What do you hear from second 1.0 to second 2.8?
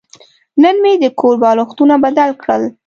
د کور بالښتونه بدله کړل.